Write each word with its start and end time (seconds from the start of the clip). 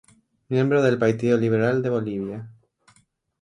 Miembro 0.49 0.81
del 0.81 0.97
Partido 0.97 1.37
Liberal 1.37 1.83
de 1.83 1.89
Bolivia. 1.91 2.49